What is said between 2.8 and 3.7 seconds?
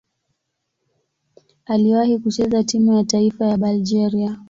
ya taifa ya